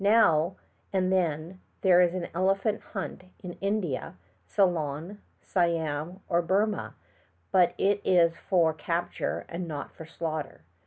[0.03, 0.55] Now
[0.91, 4.15] and then there is an elephant hunt in India,
[4.47, 6.95] Ceylon, Siam or Burmah,
[7.51, 10.61] but it is for eapture and not for slaughter.